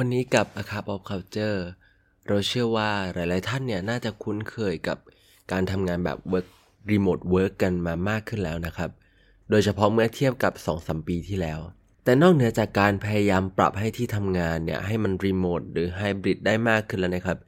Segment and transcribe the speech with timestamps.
[0.00, 1.58] วันนี้กับ A Cup of Culture
[2.28, 4.98] เราเชื่อว่าหลาย ๆ ท่านเนี่ยน่าจะคุ้นเคยกับ
[5.52, 6.48] การทำงานแบบ work
[6.90, 8.90] remote work กันมามากขึ้นแล้วนะครับ
[9.50, 11.60] โดยเฉพาะเมื่อเทียบกับ 2-3 ปีที่แล้ว
[12.04, 17.38] แต่นอกเหนือจากการพยายามปรับให้ที่ทำงานเนี่ยให้มันรีโมทหรือไฮบริดได้มากขึ้นแล้วนะครับ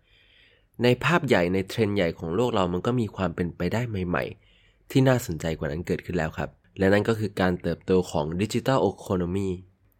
[0.82, 4.24] ในภาพใหญ่ในเทรนด์ใหญ่ของโลกเรามันก็มีความเป็นไปได้ใหม่
[4.56, 9.48] ๆ ที่น่าสนใจกว่านั้นเกิดขึ้นแล้วครับ และนั่นก็คือการเติบโตของดิจิทัลโอคโนมี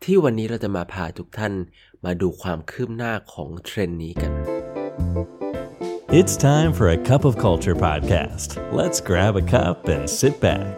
[0.07, 1.53] ที่วันนี้เราจะมาพาทุกท่าน
[2.05, 4.32] มาดูความคืบหน้าของเทรนด์นี้กัน
[6.18, 8.49] It's time for a cup of culture podcast.
[8.81, 10.75] Let's grab a cup and sit back.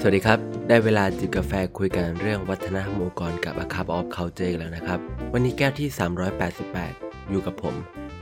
[0.00, 4.98] สวัสดีครับ ได้เวลาจิบกาแฟคุยกันเรื่องวัฒนธรรมองค์กรกับ A Cup of Culture แล้วนะครับ
[5.32, 5.88] วันนี้แก้วที่
[6.58, 7.74] 388 อยู่กับผม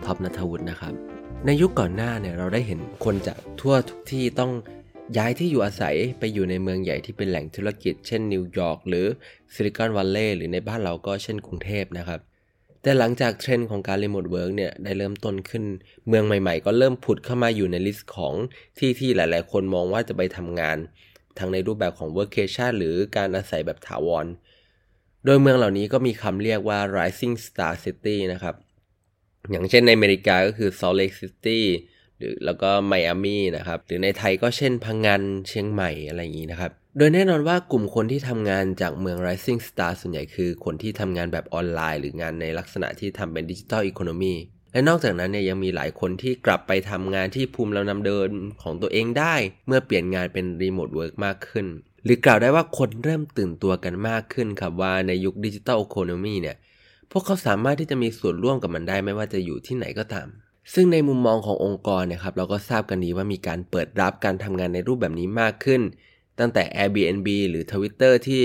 [0.05, 1.12] ท็อปนัทวุฒินะครับ
[1.47, 4.53] ในยุคก่อนหน้าเนี่ยเราได้เห็นคนจากทั่วทุกที่ต้อง
[5.17, 9.07] ย้ายที่อยู่อาศัยไปอยู่ในเมืองใหญ่ที่เป็นแหล่งธุรกิจ เช่นนิวยอร์กหรือ
[9.53, 12.21] ซิลิคอนวัลเลย์หรือในบ้านเราก็เช่นกรุงเทพนะครับ
[12.83, 15.65] แต่หลังจากเทรนด์ของการ remote work เนี่ยได้เริ่มต้นขึ้น
[16.09, 18.35] เมืองใหม่ๆ ก็เริ่มผุดเข้ามาอยู่ใน list ของ
[18.79, 20.79] ที่ที่หลายๆ คนมองว่าจะไปทำงาน
[21.39, 24.27] ทั้งในรูปแบบของ workation หรือการอาศัยแบบถาวร
[25.25, 28.57] โดยเมืองเหล่านี้ก็มีคำเรียกว่า rising star city นะครับ
[29.51, 31.61] อย่างเช่นในอเมริกาก็คือ Salt Lake City
[32.19, 44.35] หรือแล้วก็ไมอามีนะครับ หรือในไทยก็เช่นพังงา เชียงใหม่อะไรอย่างนี้นะครับ โดยแน่นอนว่ากลุ่มคนที่ทำงานจากเมือง rising star ส่วนใหญ่คือคนที่ทำงานแบบออนไลน์ หรืองานในลักษณะที่ทำเป็น digital economy
[44.73, 48.29] และนอกจากนั้นเนี่ยยังมีหลายคนที่กลับไปทำงานที่ภูมิลำเนาเดิม
[48.63, 49.35] ของตัวเองได้
[49.67, 51.67] เมื่อเปลี่ยนงานเป็น remote work มากขึ้น
[52.05, 56.57] หรือกล่าวได้ว่าคนเริ่มตื่นตัวกันมากขึ้นครับว่าในยุคดิจิทัลอีโคโนมีเนี่ย
[57.15, 60.29] พวกเขาสามารถที่จะมีส่วนร่วมกับมันได้ไม่ว่าจะอยู่ที่ไหนก็ตาม
[60.75, 65.81] ซึ่งในมุมมองขององค์กรเนี่ยครับเราก็ทราบกันดีว่ามีการเปิดรับการทำงานในรูปแบบนี้มากขึ้น
[66.39, 68.41] ตั้งแต่ Airbnb หรือ Twitter ที่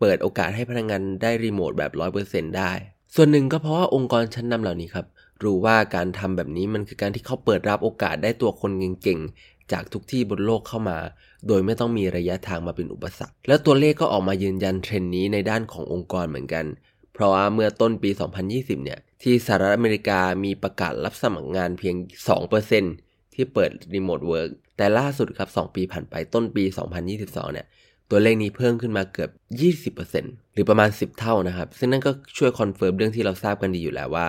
[0.00, 1.92] เปิดโอกาสให้พนักงงานได้รีโมทแบบ
[2.24, 2.72] 100%ได้
[3.14, 5.06] ส่วนหนึ่งก็เพราะว่าองค์กรชั้นนำเหล่านี้ครับ
[5.42, 8.70] รู้ว่าการทำแบบนี้มันคือการที่เขาเปิดรับโอกาสได้ตัวคน
[9.02, 10.98] เก่งๆ จากทุกที่บนโลกเข้ามา
[11.46, 16.64] โดยไม่ต้องมีระยะทางมาเป็นอุปสรรค แล้วตัวเลขก็ออกมายืนยันเทรนด์นี้ในด้านขององค์กรเหมือนกัน
[17.22, 18.10] เพราะว่าเมื่อต้นปี
[18.48, 21.94] 2020 เนี่ย ที่สหรัฐอเมริกามีประกาศรับสมัครงานเพียง
[22.64, 26.64] 2%ที่เปิด remote work แต่ล่าสุดครับ 2 ปีผ่านไปต้นปี
[27.08, 27.66] 2022 เนี่ย
[28.10, 29.30] ตัวเลขนี้เพิ่มขึ้นมาเกือบ
[29.96, 34.26] 20%หรือประมาณ 10 เท่านะครับ ซึ่งนั่นก็ช่วย confirm เรื่องที่เราทราบกันดีอยู่แล้วว่า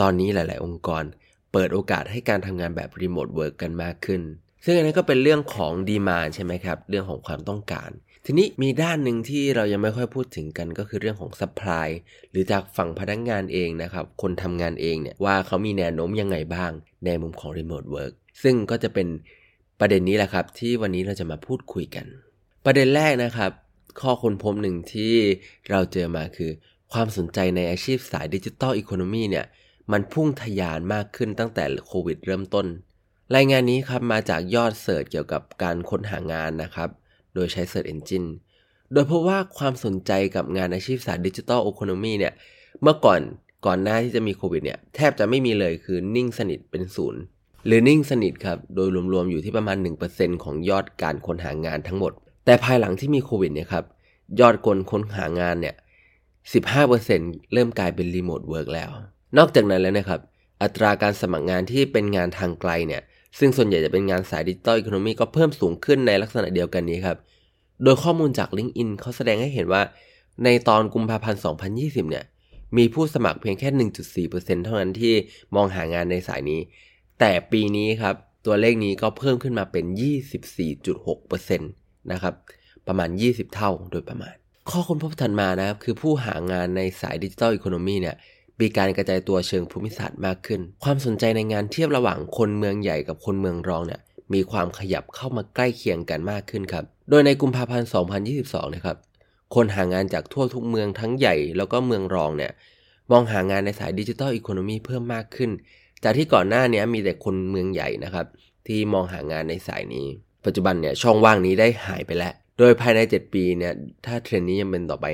[0.00, 1.04] ตอนนี้หลาย ๆ องค์กร
[1.52, 4.22] เปิดโอกาสให้การทำงานแบบ remote work กันมากขึ้น
[4.64, 7.90] ซึ่งอันนี้ก็เป็นเรื่องของ demand ใช่ไหมครับ เรื่องของความต้องการ
[8.30, 11.88] ทีนี้มีด้านหนึ่งที่เรายังไม่ค่อยพูดถึงกันก็คือเรื่องของ supply
[12.30, 16.72] หรือจากฝั่งพนักงานเองนะครับ คนทำงานเองเนี่ยว่าเขามีแนวโน้มยังไงบ้าง
[17.04, 18.12] ในมุมของ remote work
[18.42, 19.08] ซึ่งก็จะเป็น
[19.80, 22.06] ประเด็นนี้แหละครับ ที่วันนี้เราจะมาพูดคุยกัน
[22.64, 23.50] ประเด็นแรกนะครับ
[24.00, 25.14] ข้อค้นพบหนึ่งที่
[25.70, 26.50] เราเจอมาคือ
[26.92, 29.46] ความสนใจในอาชีพสายดิจิทัลอีโคโนมีเนี่ย
[29.92, 32.66] มันพุ่งทะยานมากขึ้นตั้งแต่โควิดเริ่มต้น
[33.36, 36.90] รายงานนี้ครับมาจากยอดเสิร์ชเกี่ยวกับการค้นหางานนะครับ
[37.38, 38.28] โดยใช้ Search Engine
[38.92, 42.32] โดยพบว่าความสนใจกับงานอาชีพสายดิจิทัลอีโคโนมีเนี่ย
[42.82, 43.20] เมื่อก่อน
[43.66, 47.20] ก่อนหน้าที่จะมีโควิดเนี่ย แทบจะไม่มีเลยคือนิ่งสนิทเป็นศูนย์
[47.66, 49.76] หรือนิ่งสนิทครับ โดยรวมๆอยู่ที่ประมาณ
[50.10, 52.12] 1%ของยอดการค้นหางานทั้งหมด
[52.44, 53.84] แต่ภายหลังที่มีโควิดเนี่ยครับ
[54.40, 55.74] ยอดคนค้นหางานเนี่ย
[56.82, 58.90] 15%เริ่มกลายเป็น remote work แล้ว
[59.38, 60.20] นอกจากนั้นแล้วนะครับ
[60.62, 63.02] อัตราการสมัครงานที่เป็นงานทางไกลเนี่ย
[63.38, 67.16] ซึ่งส่วนใหญ่จะเป็นงานสาย digital economy ก็เพิ่มสูงขึ้นในลักษณะเดียวกันนี้ครับ
[67.82, 69.82] โดยข้อมูลจาก LinkedIn เขาแสดงให้เห็นว่า
[70.44, 71.40] ในตอนกุมภาพันธ์
[71.74, 72.24] 2020 เนี่ย
[72.76, 73.68] มีผู้สมัครเพียงแค่
[74.28, 75.14] 1.4%เท่านั้นที่
[75.54, 76.60] มองหางานในสายนี้
[77.20, 78.14] แต่ปีนี้ครับ
[78.46, 79.84] ตัวเลขนี้ก็เพิ่มขึ้นมาเป็น
[80.72, 82.34] 24.6%นะครับ
[82.86, 84.34] ประมาณ 20 เท่าโดยประมาณ
[84.70, 88.16] ข้อค้นพบถัดมานะครับ คือผู้หางานในสายดิจิทัลอีโคโนมีเนี่ย
[88.60, 94.00] มีการกระจายตัวเชิงภูมิศาสตร์มากขึ้น ความสนใจในงานเทียบระหว่างคนเมืองใหญ่กับคนเมืองรองเนี่ย
[94.34, 97.88] มีความขยับเข้ามาใกล้เคียงกันมากขึ้นครับ โดยในกุมภาพันธ์
[98.30, 98.96] 2022 นะครับ
[99.54, 102.52] คนหางานจากทั่วทุกเมืองทั้งใหญ่แล้วก็เมืองรองเนี่ย
[103.10, 105.50] มองหางานในสายดิจิทัลอีโคโนมีเพิ่มมากขึ้น
[106.04, 108.26] จากที่ก่อนหน้านี้มีแต่คนเมืองใหญ่นะครับ
[108.66, 110.06] ที่มองหางานในสายนี้
[110.44, 113.72] ปัจจุบันเนี่ยช่องว่างนี้ได้หายไปแล้ว โดยภายใน 7 ปีเนี่ย
[114.06, 115.06] ถ้าเทรนด์นี้ยังเป็นต่อไป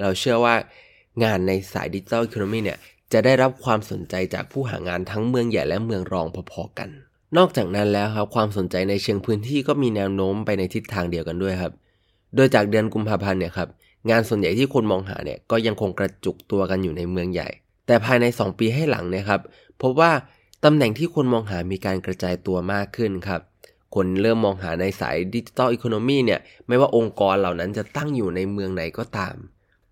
[0.00, 0.54] เราเชื่อว่า
[1.22, 2.78] งานในสายดิจิทัลอีโคโนมีเนี่ย
[3.12, 6.88] จะได้รับความสนใจจากผู้หางานทั้งเมืองใหญ่และเมืองรองพอๆกัน
[7.36, 11.72] นอกจากนั้นแล้วครับความสนใจในเชิงพื้นที่ก็มีแนวโน้มไปในทิศทางเดียวกันด้วยครับ
[12.34, 13.68] โดยจากเดือนกุมภาพันธ์เนี่ยครับ
[14.10, 17.48] งานส่วนใหญ่ที่คนมองหาเนี่ยก็ยังคงกระจุกตัวกันอยู่ในเมืองใหญ่
[17.86, 19.40] แต่ภายใน 2 ปีให้หลังเนี่ยครับ
[19.82, 20.12] พบว่า
[20.64, 23.40] ตำแหน่งที่คนมองหามีการกระจายตัวมากขึ้นครับ
[23.94, 29.34] คนเริ่มมองหาในสาย digital economy เนี่ยไม่ว่าองค์กรเหล่านั้นจะตั้งอยู่ในเมืองไหนก็ตาม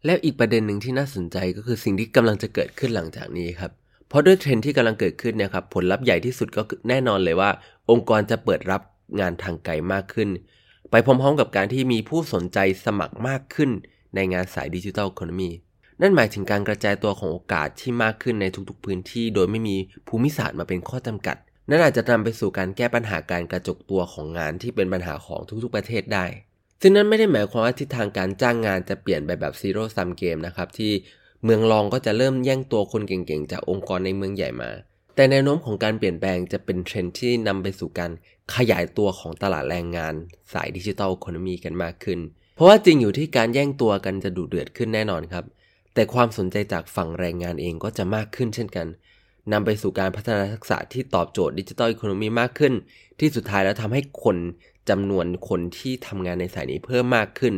[0.04, 3.72] แล้วอีกประเด็นหนึ่งที่น่าสนใจก็คือสิ่งที่กำลังจะเกิดขึ้นหลังจากนี้ครับ
[4.08, 7.50] เพราะด้วยเทรนด์ที่กำลังเกิดขึ้นเนี่ยครับผลลัพธ์ใหญ่ที่สุดก็แน่นอนเลยว่า
[7.90, 8.82] องค์กรจะเปิดรับ
[9.20, 10.28] งานทางไกลมากขึ้น
[10.90, 13.70] ไปพร้อมๆกับการที่มีผู้สนใจสมัครมากขึ้น
[14.14, 15.50] ในงานสาย digital economy
[16.00, 19.76] นั่นหมายถึงการกระจายตัวของโอกาสที่มากขึ้นในทุกๆพื้นที่ โดยไม่มี
[20.08, 21.36] ภูมิศาสตร์มาเป็นข้อจำกัด
[21.68, 26.26] นั่นอาจจะนำไปสู่การแก้ปัญหาการกระจุกตัวของงานที่เป็นปัญหาของทุกๆประเทศได้
[26.80, 30.92] ซึ่งนั่นไม่ได้หมายความว่าทิศทางการจ้างงานจะเปลี่ยนไปแบบ zero-sum game นะครับที่
[31.44, 34.70] เมืองรองก็จะเริ่มแย่งตัวคนเก่งๆ จากองค์กรในเมืองใหญ่มา
[35.14, 38.10] แต่แนวโน้มของการเปลี่ยนแปลงจะเป็นเทรนด์ที่นำไปสู่การ
[38.54, 40.14] ขยายตัวของตลาดแรงงาน
[40.52, 42.18] สาย digital economy กันมากขึ้น
[42.56, 45.44] เพราะว่าจริงอยู่ที่การแย่งตัวกันจะดุเดือดขึ้นแน่นอนครับ
[45.94, 48.86] แต่ความสนใจจากฝั่งแรงงานเองก็จะมากขึ้นเช่นกัน
[49.52, 52.72] นำไปสู่การพัฒนาทักษะที่ตอบโจทย์ digital economy มากขึ้น
[53.20, 54.36] ที่สุดท้ายแล้วทำให้คน
[54.88, 57.54] จำนวนคนที่ทำงานในสายนี้เพิ่มมากขึ้น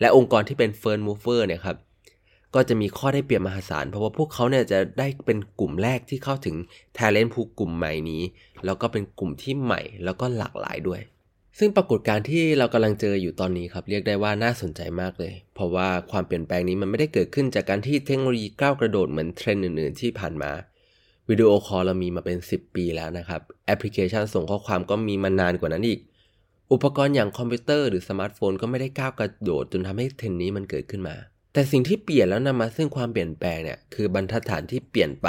[0.00, 1.76] และองค์กรที่เป็น first mover เนี่ยครับ
[2.54, 6.56] ก็จะมีข้อได้เปรียบมหาศาล เพราะว่าพวกเขาเนี่ยจะได้เป็นกลุ่มแรกที่เข้าถึง
[6.96, 8.22] t เลน t ผู้กลุ่มใหม่นี้
[8.64, 11.00] แล้วก็เป็นกลุ่มที่ใหม่แล้วก็หลากหลายด้วย
[11.58, 20.52] ซึ่งปรากฏการณ์ที่เรากำลังเจออยู่ตอนนี้ครับ เรียกได้ว่าน่าสนใจมากเลย เพราะว่าความเปลี่ยนแปลงนี้มันไม่ได้เกิดขึ้นจากการที่เทคโนโลยีก้าวกระโดดเหมือนเทรนด์อื่น ๆ ที่ผ่านมา
[21.28, 26.00] วิดีโอคอลเรามีมาเป็น 10 ปีแล้วนะครับ แอปพลิเคชันส่งข้อความก็มีมานานกว่านั้นอีก
[26.72, 31.16] อุปกรณ์อย่างคอมพิวเตอร์หรือสมาร์ทโฟนก็ไม่ได้ก้าวกระโดดจนทำให้เทรนด์นี้มันเกิดขึ้นมา
[31.52, 35.28] แต่สิ่งที่เปลี่ยนแล้วนำมาซึ่งความเปลี่ยนแปลงเนี่ยคือบรรทัดฐานที่เปลี่ยนไป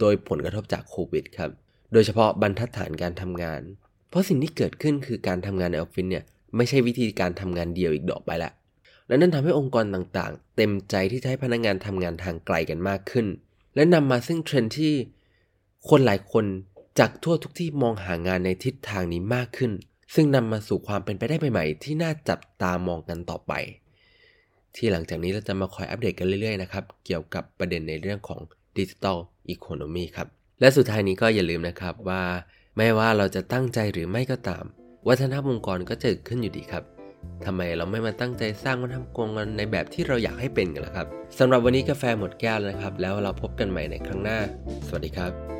[0.00, 1.50] โดยผลกระทบจากโควิดครับ
[1.92, 3.60] โดยเฉพาะบรรทัดฐานการทำงาน
[4.08, 6.24] เพราะสิ่งที่เกิดขึ้นคือการทำงานในออฟฟิศเนี่ย
[6.56, 8.52] ไม่ใช่วิธีการทำงานเดียวอีกดอกไปละ
[9.08, 13.26] และนั่นทำให้องค์กรต่างๆ เต็มใจที่จะให้พนักงานทำงานทางไกลกันมากขึ้น
[13.74, 14.94] และนำมาซึ่งเทรนที่
[15.88, 16.44] คนหลายคน
[16.98, 19.72] จากทั่วทุกที่มองหางานในทิศทางนี้มากขึ้น
[20.14, 23.52] ซึ่งนำมาสู่ความเป็นไปได้ใหม่ๆ ที่น่าจับตามองกันต่อไป
[24.76, 28.40] ที่หลังจากนี้เราจะมาคอยอัปเดตกันเรื่อยๆนะครับ เกี่ยวกับประเด็นในเรื่องของ
[28.78, 29.18] ดิจิทัล
[29.48, 30.28] อีโคโนมีครับ
[30.60, 32.22] และสุดท้ายนี้ก็อย่าลืมนะครับว่า
[32.76, 34.64] ไม่ว่าเราจะตั้งใจหรือไม่ก็ตาม
[35.08, 36.84] วัฒนธรรมองค์กรก็จะเกิดขึ้นอยู่ดีครับ
[37.44, 41.06] ทำไมเราไม่มาตั้งใจสร้างวัฒนธรรมองค์กรในแบบที่เราอยากให้เป็นกันล่ะครับ
[41.38, 44.38] สำหรับวันนี้กาแฟหมดแก้วแล้วนะครับ แล้วเราพบกันใหม่ในครั้งหน้า
[44.86, 45.59] สวัสดีครับ